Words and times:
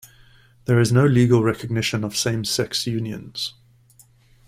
There 0.65 0.79
is 0.79 0.91
no 0.91 1.05
legal 1.05 1.43
recognition 1.43 2.03
of 2.03 2.17
same-sex 2.17 2.87
unions. 2.87 3.53